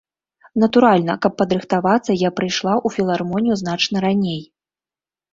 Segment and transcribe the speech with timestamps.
[0.61, 4.41] Натуральна, каб падрыхтавацца, я прыйшла ў філармонію значна раней.